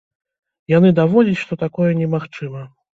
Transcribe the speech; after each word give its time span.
Яны 0.77 0.89
даводзяць, 1.01 1.37
што 1.45 1.53
такое 1.67 1.91
не 2.05 2.13
магчыма. 2.19 2.69